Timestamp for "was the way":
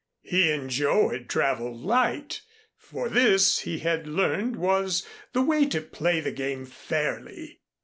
4.55-5.67